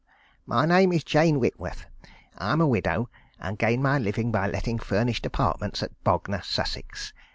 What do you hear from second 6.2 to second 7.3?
Sussex.